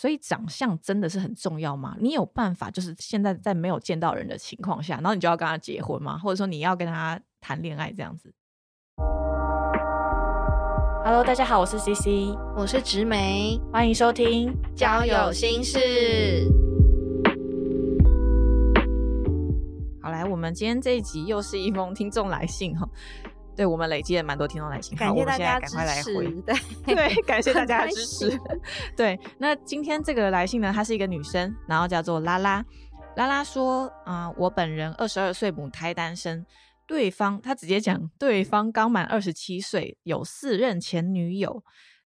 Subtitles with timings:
[0.00, 1.96] 所以长相真的是很重要吗？
[1.98, 6.16] 你有办法就是现在在没有见到人的情况下，然后你就要跟他结婚吗？
[6.16, 8.32] 或者说你要跟他谈恋爱这样子
[11.04, 16.48] ？Hello，大家好，我是 CC，我是植梅，欢迎收听交友心事。
[20.00, 22.88] 好，来，我们今天这一集又是一封听众来信哈。
[23.58, 26.30] 对我们累积了蛮多听众来信，感谢大家赶快来回。
[26.42, 26.54] 对
[26.94, 28.40] 对，感谢大家的支持。
[28.96, 32.64] 对，那今天这个来信呢，她是一个女生，然后叫做拉拉。
[33.16, 36.46] 拉拉说：“啊，我本人二十二岁，母胎单身。
[36.86, 41.64] 对方，她直接讲，对方刚满二十七岁，有四任前女友。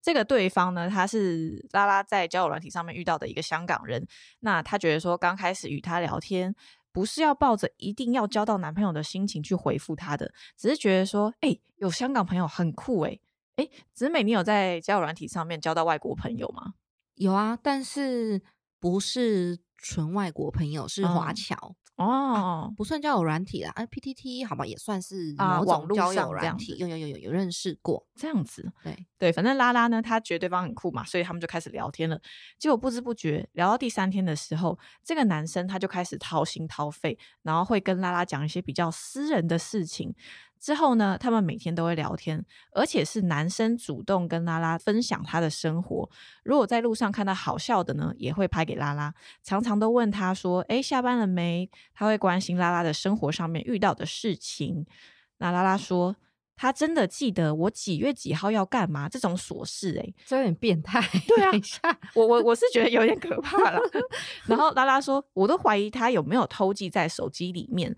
[0.01, 4.07] 这个对方呢，他是拉拉在交友软体上面遇到的一个香港人。
[4.41, 6.55] 那她觉得说，刚开始与他聊天。”
[6.93, 13.19] 不是要抱着一定要交到男朋友的心情去回复他的，只是觉得说，哎，有香港朋友很酷，哎，
[13.57, 16.75] 哎，子美，你有在交友软体上面交到外国朋友吗？
[17.15, 18.43] 有啊，但是
[18.79, 21.75] 不是纯外国朋友，是华侨。
[22.05, 32.21] 哦，不算交友软体啦，哎，P T T 好吧，也算是某种交友软体，有有有有有认识过这样子，对对，反正拉拉呢，他觉得对方很酷嘛，所以他们就开始聊天了。
[32.59, 40.15] 结果不知不觉聊到第三天的时候，这个男生他就开始掏心掏肺，然后会跟拉拉讲一些比较私人的事情。
[40.63, 46.09] 之后呢，他们每天都会聊天，而且是男生主动跟拉拉分享他的生活。
[46.45, 49.13] 如果在路上看到好笑的呢，也会拍给拉拉。
[49.43, 54.87] 常常都问他说：“哎，下班了没？”他会关心拉拉的生活上面遇到的事情。
[55.39, 56.15] 那拉拉说
[56.55, 61.01] ：“他真的记得我几月几号要干嘛这种琐事。”哎，这有点变态。
[61.27, 61.81] 对啊， 等一下
[62.15, 63.81] 我我我是觉得有点可怕了。
[64.47, 67.97] 然后拉拉说：“我都怀疑他有没有偷记在手机里面。”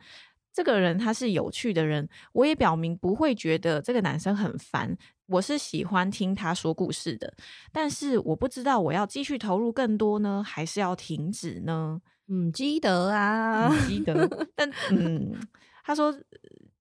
[0.54, 4.96] 这个人他是有趣的人，我也表明不会觉得这个男生很烦。
[5.26, 7.34] 我是喜欢听他说故事的，
[7.72, 12.00] 但是我不知道我要继续投入更多呢，还是要停止呢？
[12.28, 14.28] 嗯，记得啊，记得。
[14.54, 15.34] 但 嗯，
[15.82, 16.14] 他说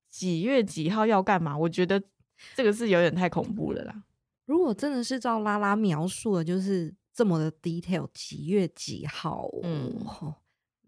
[0.07, 1.57] 几月几号要干嘛？
[1.57, 1.99] 我觉得
[2.53, 4.03] 这个是有点太恐怖了啦。
[4.45, 9.49] 如果真的是照拉拉描述的，就是这么的 detail，几月几号？
[9.63, 9.91] 嗯。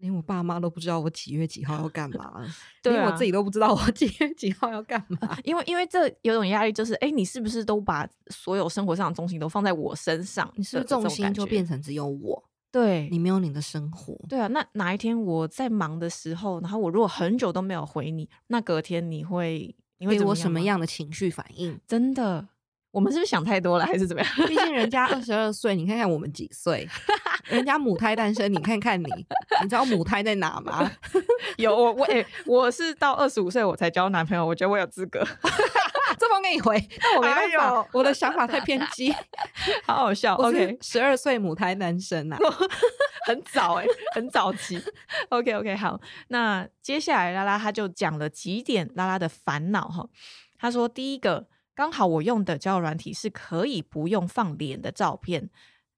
[0.06, 2.32] 连我爸妈都不知道我几月几号要干嘛，
[2.84, 5.36] 连我自己都不知道我几月几号要干嘛。
[5.42, 10.48] 因为，因为这有种压力，就是，哎，你是不是都把所有生活上的重心都放在我身上？
[10.56, 12.42] 你是不是重心就变成只有我？
[12.70, 14.14] 对，你没有你的生活。
[14.28, 21.80] 对啊，那哪一天我在忙的时候，然后我如果很久都没有回你，那隔天你会你会给我什么样的情绪反应？
[21.88, 22.46] 真的。
[22.92, 24.32] 我们是不是想太多了，还是怎么样？
[24.46, 26.88] 毕竟人家 二十二岁，你看看我们几岁？
[27.48, 29.06] 人家母胎单身，你看看你，
[29.62, 30.90] 你知道母胎在哪吗？
[31.58, 35.24] 有我我哎，我是到二十五岁我才交男朋友，我觉得我有资格。
[36.18, 39.12] 这封给你回，那我没办法，我的想法太偏激，
[39.84, 40.34] 好好笑。
[40.36, 42.36] OK，十二岁母胎单身呐，
[43.26, 44.80] 很早哎，很早期。
[45.28, 50.08] OK OK，好，那接下来拉拉他就讲了几点拉拉的烦恼哈。
[50.58, 51.46] 他说第一个。
[51.76, 55.50] 刚好我用的交友软体是可以不用放脸的照片，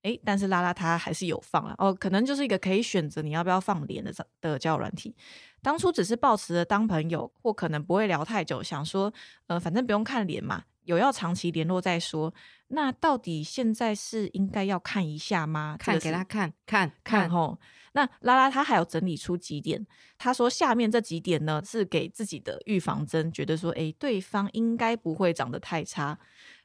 [0.09, 5.15] 诶，但是拉拉他还是有放了哦，可能就是一个可以选择你要不要放脸的的交友软体。
[5.61, 9.13] 当初只是抱持着当朋友，或可能不会聊太久，想说，
[9.49, 12.33] 呃，反正不用看脸嘛，有要长期联络再说。
[12.69, 15.77] 那到底现在是应该要看一下吗？
[15.79, 17.59] 看给他看看看吼。
[17.93, 19.85] 那拉拉他还有整理出几点，
[20.17, 26.17] 他说下面这几点呢是给自己的预防针，觉得说诶对方应该不会长得太差。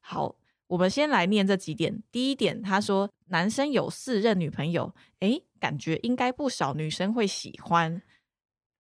[0.02, 0.36] 好，
[0.68, 2.02] 我们先来念这几点。
[2.12, 8.02] 第一点，他说男生有四任女朋友，诶，感觉应该不少女生会喜欢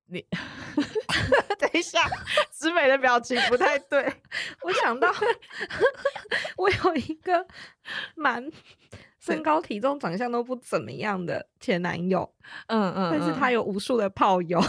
[0.07, 0.25] 你。
[1.59, 2.09] 等一下，
[2.51, 4.13] 子美的表情不太对。
[4.63, 5.13] 我想到
[6.57, 7.47] 我有一个
[8.15, 8.51] 蛮。
[9.19, 12.29] 身高体重长相都不怎么样的前男友，
[12.67, 14.61] 嗯嗯，但是他有无数的炮友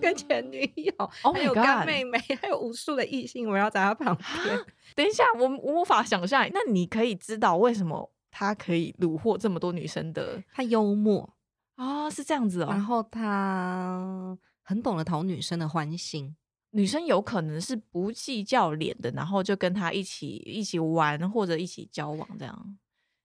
[0.00, 0.92] 跟前女友，
[1.34, 4.64] 还有干妹妹，还有无数的异性围绕在他旁边。
[4.98, 6.44] 等一下，我无法想象。
[6.52, 10.42] 那你可以知道为什么他可以虏获这么多女生的？
[10.52, 11.36] 他幽默
[11.76, 12.66] 啊，是这样子哦。
[12.68, 16.34] 然后他很懂得讨女生的欢心，
[16.70, 22.76] 女生有可能是不计较脸的，然后就跟他一起一起玩或者一起交往这样。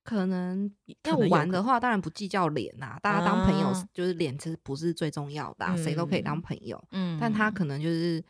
[0.04, 0.72] 可能
[1.06, 6.80] 要玩的话，当然不计较脸呐，大家当朋友就是脸，其实不是最重要的，谁都可以当朋友。
[6.92, 8.24] 嗯，但他可能就是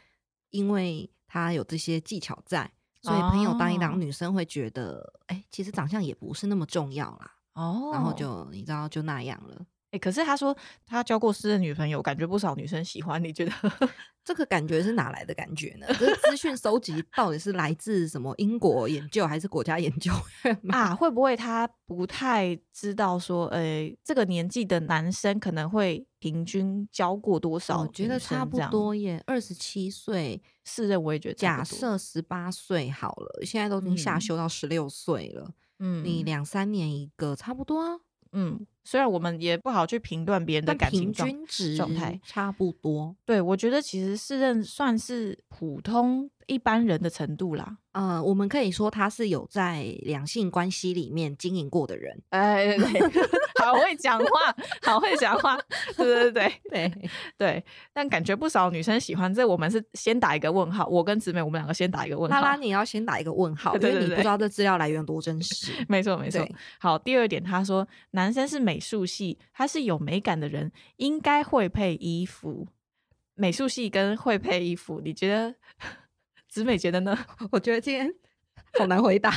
[0.51, 2.71] 因为他有这些技巧在，
[3.03, 7.31] 所以朋友当一当，女生会觉得，哎，其实长相也不是那么重要啦。
[7.53, 9.63] 哦，然后就你知道就那样了。
[9.93, 10.55] 哎，可是他说
[10.87, 13.23] 他交过私人女朋友，感觉不少女生喜欢。
[13.23, 13.51] 你觉得
[14.25, 15.85] 这个感觉是哪来的感觉呢？
[15.99, 20.11] 这资讯收集到底是来自什么英国研究还是国家研究
[20.45, 20.95] 院啊？
[20.95, 27.81] 会不会他不太知道说，呃，这个年纪的男生可能会平均交过多少？
[27.81, 35.51] 我觉得差不多耶，二十七岁是认为觉得假设十八岁好了，现在都已经下修到十六岁了。
[35.77, 37.99] 嗯，你两三年一个差不多啊。
[38.31, 38.65] 嗯。
[38.83, 41.29] 虽然我们也不好去评断别人的感情状
[41.77, 43.15] 状态，差不多。
[43.25, 47.77] 对，我觉得其实是认算是普通一般人的程度啦。
[47.93, 52.19] 呃，我们可以说他是有在两性关系里面经营过的人。
[52.29, 53.01] 哎，对，
[53.63, 55.55] 好会讲话，好会讲话。
[55.95, 57.65] 对对对对 对。
[57.93, 60.87] 但感觉不少女生喜欢这，我们是先打一个问号。
[60.87, 62.41] 我跟姊妹，我们两个先打一个问号。
[62.41, 65.71] 拉拉，你要先打一个问号， 因为你不知道这资料来源多真实。
[65.87, 66.43] 没错没错。
[66.79, 72.67] 好，第二点，他说男生是美术系，他是有美感的人，应该会配衣服。
[73.35, 75.55] 美术系跟会配衣服，你觉得？
[76.53, 77.17] 子美觉得呢？
[77.49, 78.13] 我觉得今天
[78.77, 79.33] 好难回答。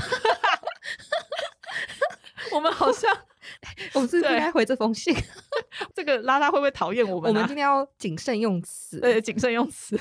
[2.53, 3.11] 我们好像，
[3.95, 5.17] 我们是不是应该回这封信？
[5.95, 7.31] 这个拉拉会不会讨厌我们？
[7.31, 9.01] 我们今天要谨慎用词。
[9.01, 9.99] 对，谨慎用词。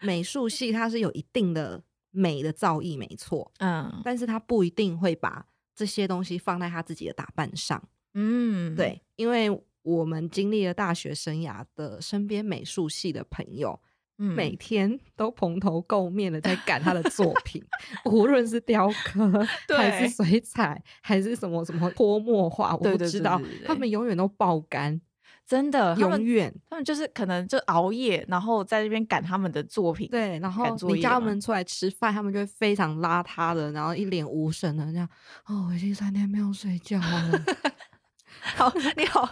[0.00, 3.50] 美术系它是有一定的美的造诣，没错。
[3.60, 7.82] 嗯，但是他不一定会把这些东西放在他自己的打扮上。
[8.12, 9.48] 嗯，对，因为
[9.80, 13.80] 我们经历了大学生涯的身边美术系的朋友。
[14.16, 17.62] 每天都蓬头垢面的在赶他的作 品，
[18.04, 19.46] 无论是雕刻
[19.76, 25.00] 还是水彩，还是什么什么泼墨画，我不知道，他们永远都爆肝，
[25.44, 35.08] 真的，永远，他们就是可能就熬夜，然后在那边赶他们的作品，对，然后你叫他们出来吃饭，他们就会非常邋遢的，然后一脸无神的这样，
[35.46, 37.42] 哦，我已经三天没有睡觉了，
[38.56, 39.28] 好，你好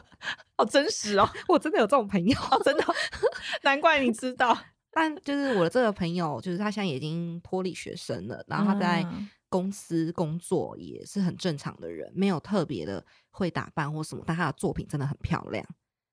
[0.56, 2.84] 好真实哦，我真的有这种朋友，真的，
[3.62, 4.56] 难怪你知道。
[4.94, 9.06] 但就是我的这个朋友，就是他现在已经脱离学生了，然后他在
[9.48, 15.64] 公司工作也是很正常的人，没有特别的会打扮或什么，但他的作品真的很漂亮。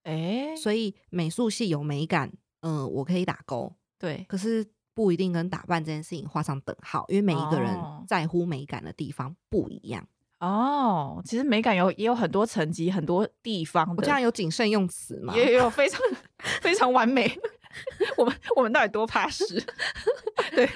[0.03, 2.31] 哎，所以美术系有美感，
[2.61, 3.75] 嗯，我可以打勾。
[3.97, 7.77] 对，可是不一定跟打扮这件事情画上等号，因为每一个人
[8.07, 10.07] 在乎美感的地方不一样。
[10.39, 13.93] 哦，其实美感有也有很多层级，很多地方。
[13.97, 15.33] 我这样有谨慎用词吗？
[15.35, 15.99] 也有非常
[16.61, 17.37] 非常完美。
[18.17, 19.63] 我们我们到底多怕事？
[20.51, 20.69] 对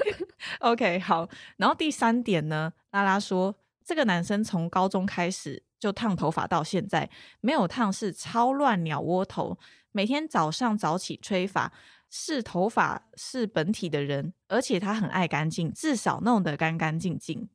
[0.60, 1.28] ，OK，好。
[1.58, 7.10] 然后第三点呢，拉拉说，这个男生从高中开始就烫头发，到现在
[7.42, 9.58] 没有烫是超乱鸟窝头，
[9.92, 11.72] 每天早上早起吹发，
[12.12, 17.50] 是头发是本体的人，而且他很爱干净，至少弄得干干净净。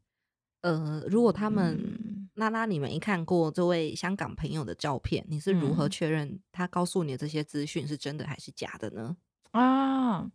[0.60, 9.16] 呃，如果他们拉拉，你们一看过这位香港朋友的照片，你是如何确认他告诉你的这些资讯是真的还是假的呢？
[9.52, 10.30] 啊，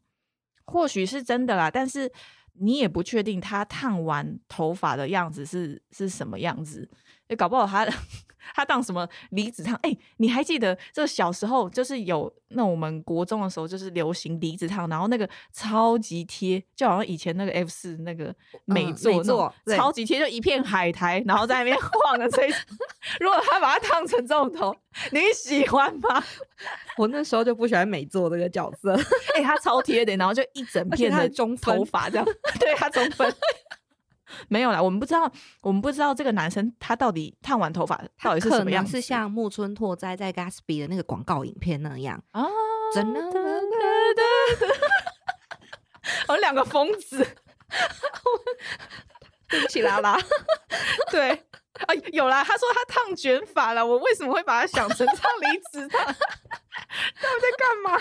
[0.66, 2.12] 或许是真的啦，但是
[2.54, 6.90] 你也不确定他烫完头发的样子是是什么样子，
[7.28, 7.86] 也搞不好他。
[8.54, 9.76] 他当什么离子烫？
[9.84, 18.34] 哎，你还记得这小时候就是有那我们国中的时候就是流行离子烫，然后那个超级贴，就好像以前那个 F 四那个
[18.66, 22.58] 美作，超级贴，就一片海苔，然后在那边 晃的这种。
[23.20, 24.76] 如果他把它烫成这种头，
[25.12, 26.24] 你喜欢吗？
[26.98, 28.94] 我那时候就不喜欢美作这个角色。
[29.36, 32.26] 哎，他超贴的，然后就一整片的中头发这样，
[32.60, 33.34] 对他中分。
[34.48, 35.32] 没有啦，我们不知道，
[35.62, 42.46] 我们不知道这个男生他到底烫完头发到底是什么样，是像木村拓哉在 Gatsby 的那个广告影片那样啊？
[42.94, 43.20] 真的？
[46.28, 47.18] 我们两个疯子，
[49.50, 50.20] 对不起啦啦，
[51.10, 56.04] 对啊，有啦，他说他烫卷发了，我为什么会把他想成烫离子烫？
[56.06, 58.00] 他们在干嘛？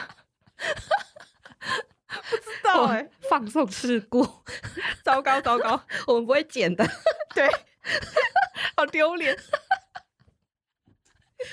[2.28, 4.22] 不知道哎，放送事故，
[5.02, 6.84] 糟糕糟糕， 我们不会剪的，
[7.34, 7.48] 对，
[8.76, 9.36] 好丢脸。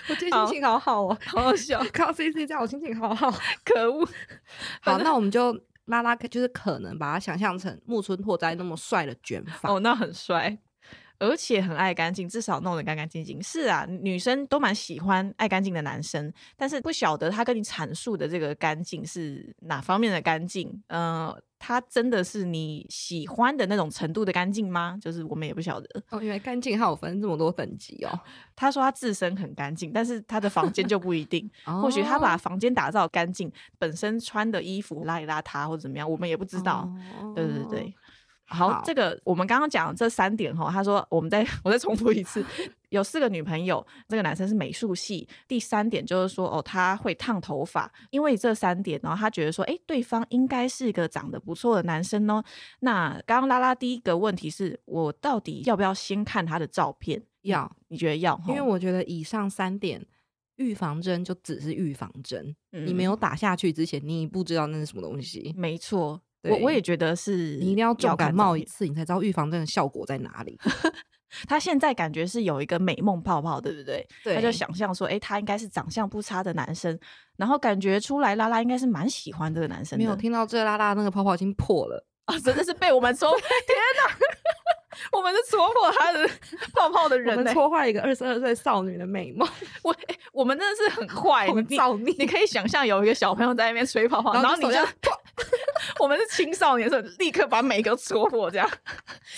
[0.08, 3.32] 我最近心情好好哦，好好笑，看到 C C 这样，我心情好好。
[3.66, 4.08] 可恶，
[4.82, 5.52] 好，那我们就
[5.86, 10.58] 拉拉，就是可能把它想象成木村拓哉那么帅的卷发哦，那很帅。
[11.22, 13.44] 而且很爱干净，至少弄得干干净净。
[13.44, 20.82] 是啊，女生都蛮喜欢爱干净的男生，但是不晓得他跟你阐述的这个干净是哪方面的干净。
[20.88, 21.28] 嗯，
[21.60, 24.98] 他真的是你喜欢的那种程度的干净吗？
[25.02, 26.04] 就是我们也不晓得。
[26.10, 28.20] 哦，原来干净还有分这么多等级哦。
[28.56, 31.50] 他说他自身很干净，但是他的房间就不一定。
[31.82, 36.90] 或许他把房间打造干净，本身穿的衣服邋里邋遢或者怎么样，我们也不知道。
[37.36, 37.94] 对对对。
[38.50, 42.44] 好，这个我们刚刚讲这三点哈，他说我们再 我再重复一次，
[42.90, 45.28] 有四个女朋友，这个男生是美术系。
[45.48, 52.44] 第三点就是说哦，他会烫头发，因为这三点，然后他觉得说，哎，对方应该是一个长得不错的男生哦。
[52.80, 57.22] 那刚刚拉拉第一个问题是我到底要不要先看他的照片？
[57.44, 58.42] 要，你觉得要？
[58.48, 60.04] 因为我觉得以上三点
[60.56, 65.54] 预防针就只是预防针，你没有打下去之前，你不知道那是什么东西。
[65.56, 66.20] 没错。
[66.44, 70.58] 我我也觉得是，你一定要重感冒一次，你才知道预防针的效果在哪里。
[71.48, 74.08] 他现在感觉是有一个美梦泡泡，对不对？
[74.24, 76.98] 他就想象说，哎，他应该是长相不差的男生，
[77.38, 79.98] 然后感觉出来拉拉应该是蛮喜欢这个男生。
[79.98, 82.40] 没有听到这拉拉那个泡泡已经破了啊！
[82.40, 83.78] 真的是被我们说， 天
[84.08, 84.16] 哪！
[85.12, 86.28] 我们是戳破他的
[86.74, 89.48] 泡泡的人，戳坏一个二十二岁少女的美梦。
[89.84, 89.96] 我
[90.32, 92.14] 我们真的是很坏， 我们造孽。
[92.18, 94.80] 你可以想象有一个小朋友在那边吹泡泡，然后你就。
[96.00, 98.70] 我们是青少年，的时候立刻把每一个戳破，这样。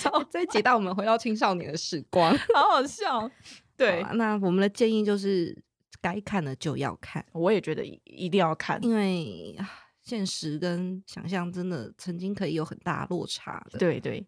[0.04, 3.30] 好，这一集带我们回到青少年的时光，好好笑。
[3.78, 5.56] 对，那我们的建议就是，
[6.02, 7.24] 该看的就要看。
[7.34, 9.56] 我也觉得一定要看，因为
[10.04, 13.80] 现实跟想象真的曾经可以有很大落差的。
[13.80, 14.26] 对对，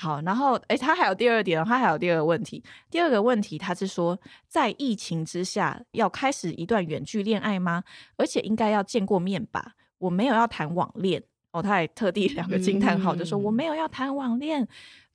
[0.00, 0.20] 好。
[0.22, 2.62] 然后，哎，他还有第二点，他还有第二个问题。
[2.90, 7.84] 第二个问题，他是说，在疫情之下要开始一段远距恋爱吗？
[8.16, 9.74] 而且应该要见过面吧？
[9.98, 11.22] 我没有要谈网恋。
[11.52, 14.66] 哦，他还特地两个惊叹号，就说我没有要谈网恋。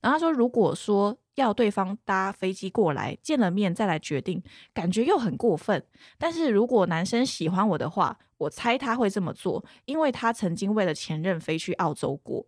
[0.02, 5.82] 然后他说，如果说要对方搭飞机过来见了面再来决定，感觉又很过分。
[6.18, 12.46] 但是如果男生喜欢我的话，我猜他会这么做，因为他曾经为了前任飞去澳洲过。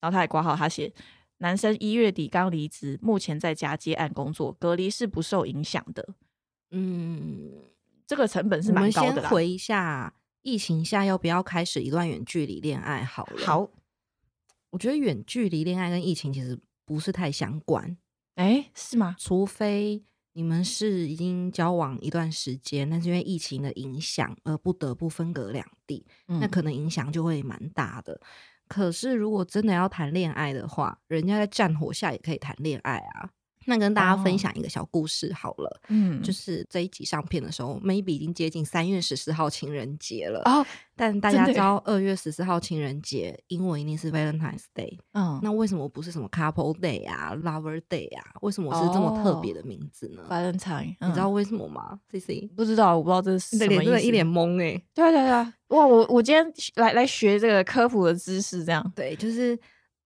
[0.00, 0.92] 然后他还挂号，他写
[1.40, 6.14] 男生一月底刚离职，目前在家接案工作，隔离是不受影响的。
[6.70, 7.52] 嗯，
[8.06, 9.28] 这个成本是蛮高的。
[9.28, 10.14] 回一下。
[10.42, 13.04] 疫情下要不要开始一段远距离恋爱？
[13.04, 13.70] 好了，好，
[14.70, 17.94] 我觉得远距离恋爱跟疫情其实不是太相关，
[18.36, 19.14] 哎，是吗？
[19.18, 28.18] 除非你们是已经交往一段时间，但是因为疫情的影响而不得不分隔两地，那可能影响就会蛮大的。
[28.70, 33.30] 可是如果真的要谈恋爱的话，人家在战火下也可以谈恋爱啊。
[33.70, 40.66] 那跟大家分享一个小故事好了，嗯，就是这一集上片的时候，maybe 已经接近三月十四号情人节了哦。
[40.96, 48.24] 但大家知道二月十四号情人节英文一定是 Valentine's Day，嗯，那为什么不是什么 Couple Day 啊，Lover Day 啊？
[48.42, 54.82] 为什么是这么特别的名字呢？Valentine，你知道为什么吗？C C 不知道，我不知道这是什么意思，一脸懵哎。
[54.92, 59.56] 对啊对啊，哇，我我今天来来学这个科普的知识，这样对，就是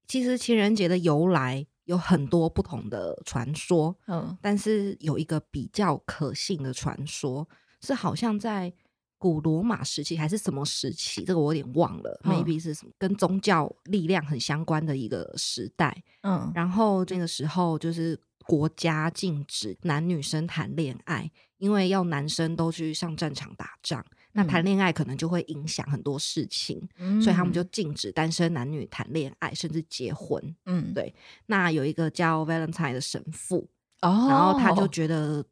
[0.06, 1.66] 其实情人节的由来。
[1.85, 7.49] 有很多不同的传说，嗯，但是有一个比较可信的传说，
[7.81, 8.73] 是好像在
[9.19, 24.05] 古罗马时期还是什么时期，这个我有点忘了，maybe 是什么跟宗教力量很相关的一个时代，嗯，然后这个时候就是国家禁止男女生谈恋爱，因为要男生都去上战场打仗。
[24.37, 26.81] 那谈恋爱可能就会影响很多事情，
[27.23, 30.57] 所以他们就禁止单身男女谈恋爱，甚至结婚。
[30.67, 31.14] 嗯，对。
[31.47, 33.69] 那有一个叫 Valentine 的神父，
[34.03, 35.45] 哦，然后他就觉得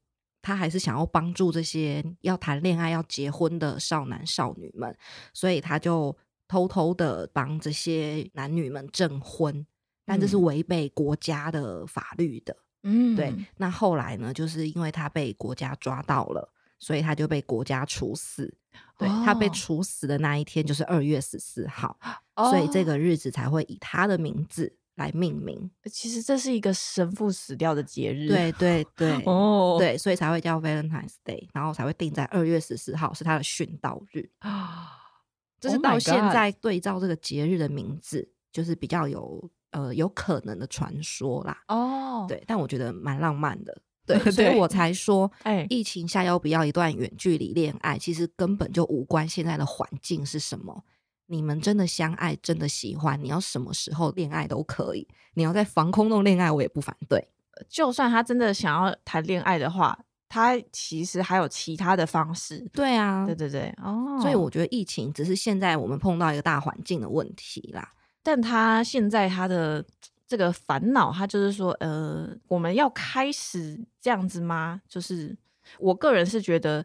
[0.42, 4.94] 他还是想要帮助这些要谈恋爱、要结婚的少男少女们，
[5.32, 6.16] 所以他就
[6.48, 9.64] 偷偷的帮这些男女们证婚，
[10.04, 12.56] 但这是违背国家的法律的。
[12.82, 13.32] 嗯，对。
[13.58, 18.52] 那后来呢，就是因为他被国家抓到了，所以他就被国家处死。
[18.98, 21.98] 对他被处死的那一天就是二月十四号，
[22.36, 25.70] 所以这个日子才会以他的名字来命名。
[25.90, 34.98] 其实这是一个神父死掉的节日，对对对，哦，对，所以才会叫 Valentine's Day，然后才会定在二月十四号是他的殉道日啊。
[35.60, 41.62] 这是到现在对照这个节日的名字，就是比较有呃有可能的传说啦。
[41.68, 43.82] 哦，对，但我觉得蛮浪漫的。
[44.06, 50.84] 对， 所以我才说，哎，疫情下要不要一段远距离恋爱，其实根本就无关现在的环境是什么。
[51.26, 55.06] 你们真的相爱，真的喜欢，你要什么时候恋爱都可以。
[55.34, 57.26] 你要在防空洞恋爱，我也不反对。
[57.68, 62.68] 就算他真的想要谈恋爱的话，他其实还有其他的方式。
[62.72, 64.18] 对啊，对对对，哦。
[64.20, 67.92] 所以我觉得疫情只是现在我们碰到一个大环境的问题啦。
[68.22, 69.84] 但他现在他的。
[70.32, 74.80] 这个烦恼，他就是说，呃，我们要开始这样子吗？
[74.88, 75.36] 就是
[75.78, 76.82] 我个人是觉得，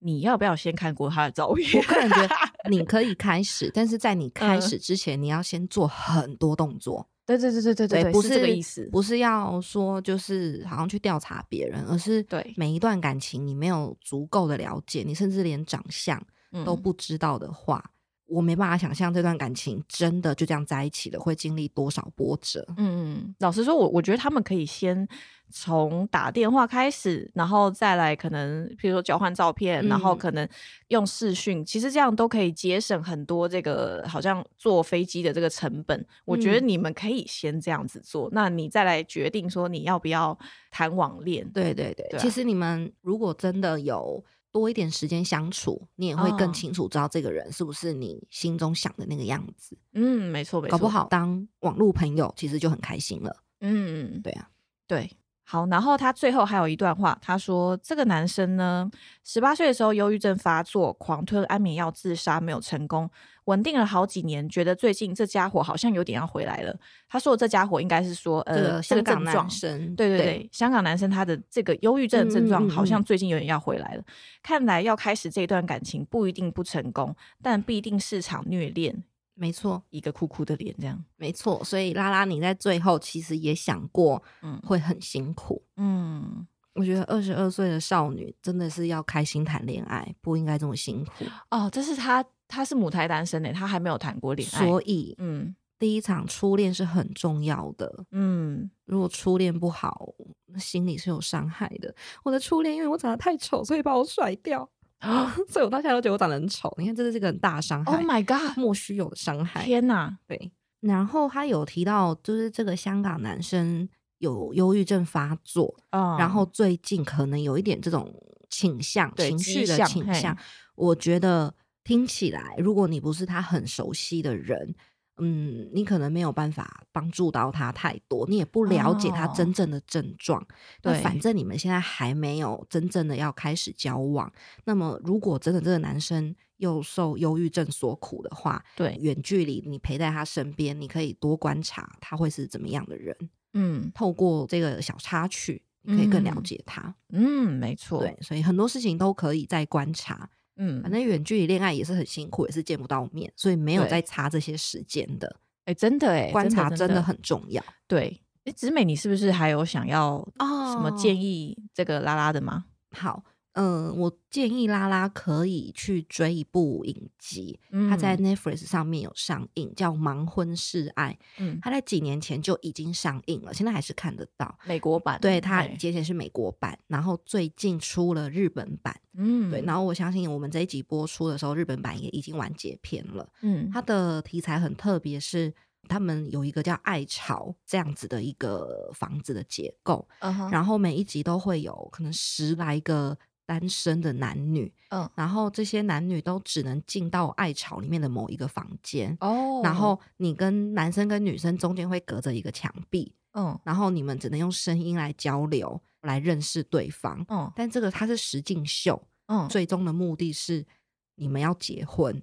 [0.00, 1.80] 你要不要先看过他的照片？
[1.80, 2.34] 我个人觉得
[2.68, 7.08] 你可以开始，但是在你开始之前，你要先做很多动作。
[7.24, 16.20] 对对对对对对，不是这个意思，不是要说就是好像去调查别人，而是对每一段感情你没有足够的了解，你甚至连长相
[16.64, 17.84] 都不知道的话。
[18.28, 22.64] 我没办法想象这段感情真的就这样在一起了，会经历多少波折。
[22.76, 25.08] 嗯嗯，老实说，我我觉得他们可以先
[25.50, 30.46] 从打电话开始，然后再来可能，比如说交换照片，然后可能
[30.88, 36.06] 用视讯，其实这样都可以节省很多这个好像坐飞机的这个成本。
[36.26, 40.38] 我觉得你们可以先这样子做，那你再来决定说你要不要
[40.70, 41.48] 谈网恋。
[41.50, 44.22] 对对对，其实你们如果真的有。
[44.50, 49.76] 多一点时间相处，你也会更清楚知道这个人是不是你心中想的那个样子。
[49.92, 50.72] 嗯，没错，没错。
[50.72, 53.36] 搞不好当网络朋友，其实就很开心了。
[53.60, 54.48] 嗯，对啊，
[54.86, 55.10] 对。
[55.50, 58.86] 好，然后他最后还有一段话，他说：“这个男生呢，
[59.24, 63.08] 十八岁的时候忧郁症发作，狂吞安眠药自杀，没有成功，
[63.46, 66.76] 稳定了好几年，觉得最近这家伙好像有点要回来了。”
[67.08, 74.02] 他说：“这家伙应该是说，呃，香港男生，对对对，香港男生他的这个忧郁症症状好像最近有点要回来了。
[74.42, 79.02] 看来要开始这段感情不一定不成功，但必定是场虐恋。”
[79.38, 81.62] 没错，一个酷酷的脸，这样没错。
[81.62, 85.62] 所以拉拉，你在最后其实也想过，嗯，会很辛苦。
[85.76, 91.24] 嗯，我觉得二十二岁的少女真的是要开心谈恋爱，不应该这么辛苦。
[91.50, 98.04] 哦，这是她，她是母胎单身诶，她还没有谈过恋爱，所以，嗯，第一场初恋是很重要的。
[98.10, 100.12] 嗯，如果初恋不好，
[100.58, 101.94] 心里是有伤害的。
[102.24, 104.68] 我的初恋因为我长得太丑，所以把我甩掉。
[105.48, 106.74] 所以我到现在都觉得我长得很丑。
[106.78, 107.92] 你看，这是这个很大伤害。
[107.92, 109.64] Oh my god，莫须有的伤害。
[109.64, 110.50] 天哪，对。
[110.80, 113.88] 然后他有提到，就是这个香港男生
[114.18, 118.12] 有忧郁症发作，然后最近可能有一点这种
[118.50, 120.36] 倾向，情绪的倾向。
[120.74, 124.74] 我觉得听起来，如果你不是他很熟悉的人。
[125.18, 130.44] 嗯，你可能没有办法帮助到他太多，你也不了解他真正的症状。
[130.80, 134.32] 对反正你们现在还没有真正的要开始交往。
[134.64, 143.16] 那么，如果真的这个男生又受忧郁症所苦的话，对，远距离你陪在他身边，你可以多观察他会是怎么样的人。
[143.54, 146.94] 嗯，透过这个小插曲，你可以更了解他。
[147.10, 148.00] 嗯，没错。
[148.00, 150.28] 对，所以很多事情都可以再观察。
[150.58, 155.36] 嗯，反正远距离恋爱也是很辛苦，也是见不到面，所以没有在差这些时间的。
[155.64, 157.64] 哎，真的哎，观察真的很重要。
[157.86, 162.66] 对，哎，子美，你是不是还有想要什么建议这个拉拉的吗？
[162.90, 163.24] 好。
[163.58, 167.58] 嗯，我建议拉拉可以去追一部影集，
[167.90, 171.18] 它在 Netflix 上面有上映，叫《盲婚试爱》。
[171.38, 175.18] 嗯，它在几年前就已经上映了，现在还是看得到美国版。
[175.20, 178.94] 对，它之前是美国版，然后最近出了日本版。
[179.14, 183.28] 嗯，对，然后我相信我们这一集播出的时候，日本版也已经完结篇了。
[183.42, 185.52] 嗯，它的题材很特别，是
[185.88, 190.06] 他们有一个叫爱巢这样子的一个房子的结构，
[190.52, 193.18] 然后每一集都会有可能十来个。
[193.48, 199.16] 单身的男女，嗯，然后这些男女都只能进到爱巢里面的某一个房间。
[199.20, 210.66] 哦，然后你跟男生跟女生中间会隔着一个墙壁，嗯，然后你们只能用声音来交流，来认识对方，嗯，但这个它是实境秀，嗯，最终的目的是
[211.14, 212.22] 你们要结婚。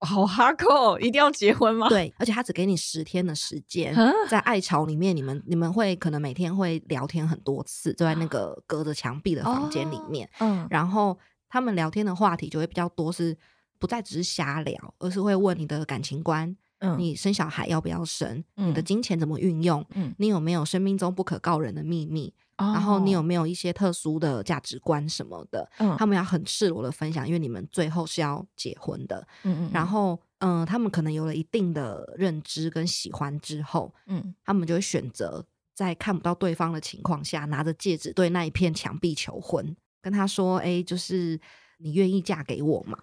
[0.00, 1.88] 好哈扣，一定要结婚吗？
[1.88, 3.94] 对，而且他只给你十天的时间，
[4.28, 13.36] 在爱巢里面，你们你们会可能每天会聊天很多次，就在那个隔着墙壁的房间里面，嗯，然后他们聊天的话题就会比较多，是
[13.78, 22.32] 不再只是瞎聊，而是会问你的感情观，嗯，你生小孩要不要生，你的金钱怎么运用，嗯，你有没有生命中不可告人的秘密？
[22.56, 25.70] 然后你有没有一些特殊的价值观什么的？
[25.78, 29.24] 嗯，他们要很赤裸的分享，因为你们最后是要结婚的。
[29.44, 29.70] 嗯嗯。
[29.72, 41.40] 然后，嗯，他们可能有了一定的认知跟喜欢之后，嗯，他们就会选择在看不到对方的情况下，拿着戒指对那一片墙壁求婚，跟他说：“哎，就是
[41.76, 42.98] 你愿意嫁给我吗？”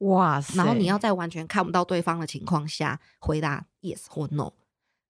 [0.00, 0.56] 哇塞！
[0.56, 4.52] 然后你要在完全看不到对方的情况下回答 yes 或 no。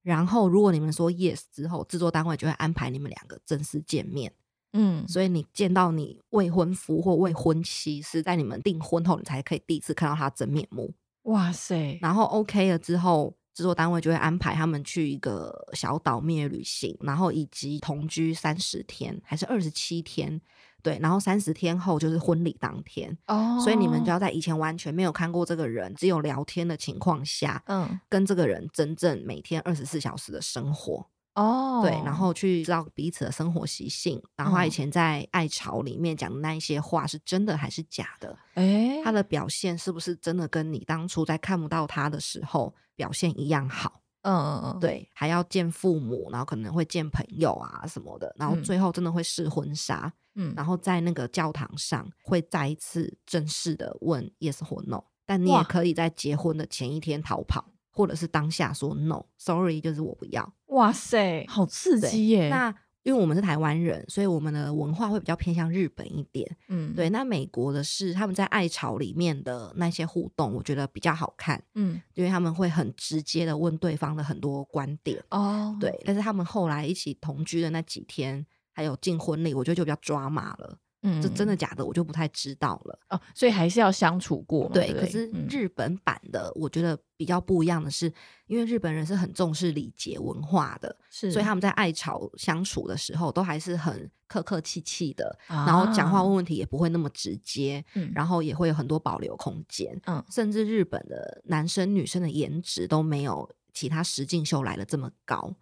[0.03, 4.33] 然后，如果你们说 yes 之后，制作单位就会安排你们两个正式见面。
[4.73, 10.93] 嗯，所以你见到你未婚夫或未婚妻是在你们订婚后，你才可以第一次看到他真面目。
[11.23, 11.99] 哇塞！
[12.01, 20.41] 然后 OK 了之后，制作单位就会安排他们去一个小岛蜜月旅行，然后以及同居三十天还是二十七天。
[20.83, 38.37] 对，然后三十天后就是婚礼当天哦，所以你们就要在以前完全没有看过这个人，只有聊天的情况下，嗯，跟这个人真正每天二十四小时的生活哦，对，然后去知道彼此的生活习性，然后他以前在爱巢里面讲的那一些话是真的还是假的？
[38.55, 44.01] 哎，他的表现是不是真的跟你当初在看不到他的时候表现一样好？
[44.23, 50.13] 嗯嗯嗯，对，还要见父母，然后可能会见朋友啊什么的，然后最后真的会试婚纱。
[50.35, 60.53] 嗯，然后在那个教堂上会再一次正式的问 yes 或 no，但你也可以在结婚的前一天逃跑，或者是当下说 no，sorry，就是我不要。
[60.71, 62.49] 哇塞，好刺激耶！
[62.49, 66.49] 那因为我们是台湾人，所以我们的文化会比较偏向日本一点。
[66.67, 67.09] 嗯，对。
[67.09, 71.61] 那美国的是他们在爱巢里面的那些互动，我觉得比较好看。
[71.73, 75.21] 嗯，因为他们会很直接的问对方的很多观点。
[75.29, 75.99] 哦，对。
[76.05, 80.77] 但是他们后来一起同居的那几天，还有进婚礼，我觉得就比较抓马了。
[81.03, 83.19] 嗯，这真的假的，我就不太知道了哦。
[83.33, 84.69] 所以还是要相处过。
[84.69, 88.11] 对，可是日本版的，我觉得比较不一样的是，
[88.47, 105.53] 因为日本人是很重视礼节文化的，是，所以他们在爱巢相处的时候，都还是很客客气气的，然后讲话问问题也不会那么直接，嗯，然后也会有很多保留空间，嗯，甚至日本的男生女生的颜值都没有其他实境秀来的这么高。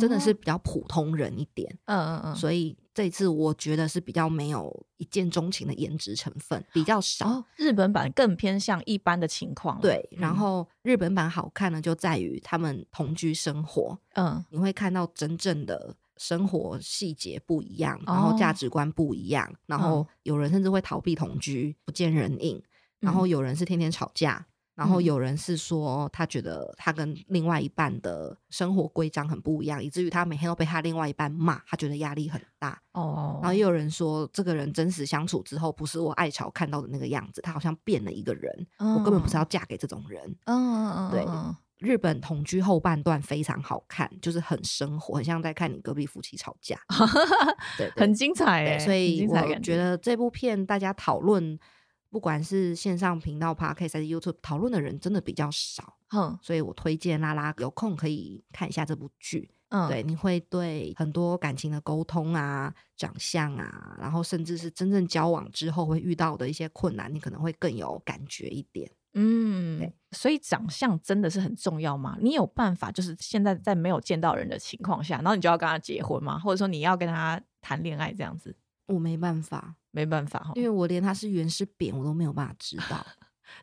[0.00, 7.44] 真的是比较普通人一点，嗯嗯嗯，所以这一次我觉得是比较没有一见钟情的颜值成分比较少。
[7.56, 10.06] 日本版更偏向一般的情况，对。
[10.12, 22.62] 然后日本版好看呢，就在于他们同居生活，嗯，你会看到真正的生活细节不一样，然后价值观不一样，然后有人甚至会逃避同居，不见人影，
[23.00, 24.46] 然后有人是天天吵架。
[24.78, 32.80] 然后有人是说，他觉得他跟另外一半的生活规章很不一样，以至于他每天都被他另外一半骂，他觉得压力很大。
[32.92, 33.40] 哦。
[33.42, 38.66] 然后也有人说，这个人真实相处之后，不是我爱巢看到的那个样子，他好像变了一个人。
[38.78, 40.22] 我根本不是要嫁给这种人。
[40.44, 41.26] 嗯嗯嗯对。
[41.78, 46.78] 日本同居后半段非常好看，就是很生活，很像在看你隔壁夫妻吵架。
[47.76, 48.78] 对，很精彩哎。
[48.78, 51.58] 所以我觉得这部片大家讨论。
[52.10, 72.16] 不管是线上频道、Podcast 还是 YouTube，讨论的人真的比较少，哼，所以我推荐拉拉有空可以看一下这部剧，嗯，对，你会对很多感情的沟通啊、长相啊，然后甚至是真正交往之后会遇到的一些困难，你可能会更有感觉一点，嗯，对，所以长相真的是很重要吗？
[72.22, 76.38] 你有办法就是现在在没有见到人的情况下，然后你就要跟他结婚吗？
[76.38, 78.56] 或者说你要跟他谈恋爱这样子？
[78.88, 79.76] 我没办法。
[79.90, 83.04] 没办法哈，因为我连他是圆是扁我都没有办法知 道，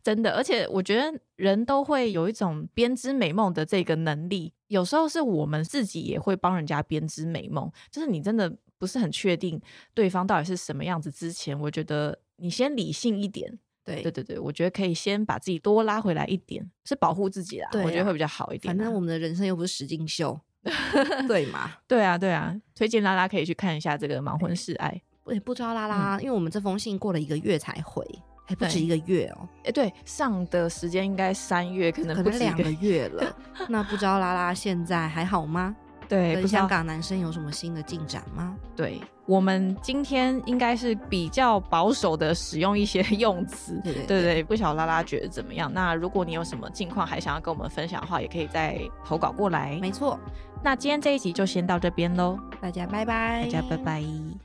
[0.03, 0.31] 真的。
[0.31, 7.71] 而且我觉得人都会有一种编织美梦的这个能力，有时候是我们自己也会帮人家编织美梦。
[7.91, 9.61] 就是你真的不是很确定
[9.93, 13.57] 对方到底是什么样子之前，我觉得你先理性一点。
[13.85, 17.69] 对对对对，我觉得可以先把自己多拉回来一点，是保护自己啦。
[17.75, 18.75] 我觉得会比较好一点。
[18.75, 20.37] 反正我们的人生又不是实境秀，
[21.29, 21.77] 对吗？
[21.87, 24.99] 对啊对啊，推荐拉拉可以去看一下这个盲婚试爱。
[25.33, 28.05] 也不知道啦啦，因为我们这封信过了一个月才回，
[28.45, 29.47] 还不止一个月哦。
[29.63, 33.35] 哎，对，上的时间应该三月，可能可能两个月了。
[33.67, 35.75] 那不知道拉拉现在还好吗？
[36.07, 38.55] 对，跟香港男生有什么新的进展吗？
[38.75, 45.73] 对我们今天应该是比较保守的使用一些 用词，对对对，不晓得拉拉觉得怎么样？
[45.73, 49.79] 那如果你有什么近况还想要跟我们分享的话，也可以再投稿过来。
[49.81, 50.19] 没错，
[50.63, 54.44] 那今天这一集就先到这边喽，大家拜拜，大家拜拜。